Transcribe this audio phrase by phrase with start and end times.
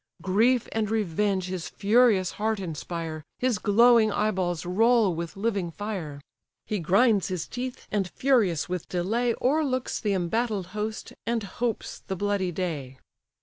[0.23, 6.19] Grief and revenge his furious heart inspire, His glowing eyeballs roll with living fire;
[6.65, 12.15] He grinds his teeth, and furious with delay O'erlooks the embattled host, and hopes the
[12.15, 12.97] bloody day.